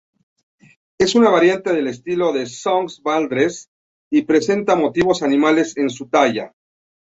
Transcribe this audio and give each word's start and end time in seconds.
Es 0.99 1.13
una 1.13 1.29
variante 1.29 1.71
del 1.73 1.85
estilo 1.85 2.33
de 2.33 2.47
Sogn-Valdres, 2.47 3.69
y 4.11 4.23
presenta 4.23 4.75
motivos 4.75 5.21
animales 5.21 5.77
en 5.77 5.91
su 5.91 6.09
talla. 6.09 6.53